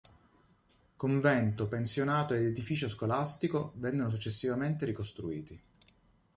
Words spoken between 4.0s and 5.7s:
successivamente ricostruiti.